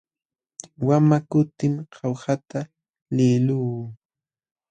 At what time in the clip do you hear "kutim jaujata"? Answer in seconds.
1.31-2.59